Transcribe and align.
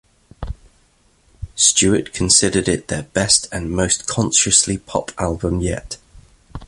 Stewart 1.53 2.11
considered 2.11 2.67
it 2.67 2.87
their 2.87 3.03
best 3.03 3.47
and 3.51 3.69
most 3.69 4.07
consciously 4.07 4.79
pop 4.79 5.11
album 5.19 5.61
yet. 5.61 5.97